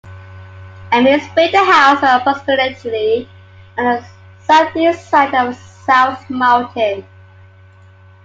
Ames 0.91 1.27
built 1.35 1.53
a 1.53 1.63
house 1.63 2.01
on 2.01 2.21
approximately 2.21 3.29
on 3.77 3.85
the 3.85 4.05
southeast 4.43 5.07
side 5.11 5.35
of 5.35 5.55
South 5.55 6.27
Mountain. 6.27 7.05